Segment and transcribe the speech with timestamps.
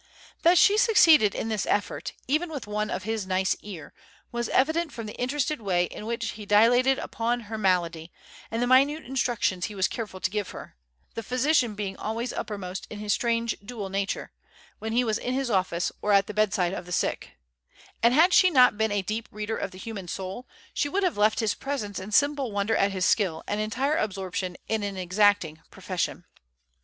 [0.41, 3.93] That she succeeded in this effort, even with one of his nice ear,
[4.31, 8.11] was evident from the interested way in which he dilated upon her malady,
[8.49, 10.75] and the minute instructions he was careful to give her
[11.13, 14.31] the physician being always uppermost in his strange dual nature,
[14.79, 17.33] when he was in his office or at the bedside of the sick;
[18.01, 21.15] and had she not been a deep reader of the human soul she would have
[21.15, 25.61] left his presence in simple wonder at his skill and entire absorption in an exacting
[25.69, 26.25] profession.